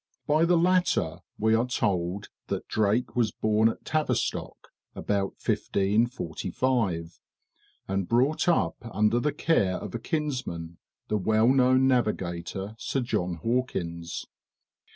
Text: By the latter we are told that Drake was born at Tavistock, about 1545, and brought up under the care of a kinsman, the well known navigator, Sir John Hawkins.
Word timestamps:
By 0.25 0.45
the 0.45 0.57
latter 0.57 1.19
we 1.37 1.53
are 1.53 1.67
told 1.67 2.29
that 2.47 2.67
Drake 2.67 3.15
was 3.15 3.31
born 3.31 3.69
at 3.69 3.85
Tavistock, 3.85 4.69
about 4.95 5.35
1545, 5.45 7.19
and 7.87 8.07
brought 8.09 8.47
up 8.49 8.77
under 8.81 9.19
the 9.19 9.31
care 9.31 9.75
of 9.75 9.93
a 9.93 9.99
kinsman, 9.99 10.79
the 11.07 11.17
well 11.17 11.49
known 11.49 11.87
navigator, 11.87 12.73
Sir 12.79 13.01
John 13.01 13.35
Hawkins. 13.43 14.25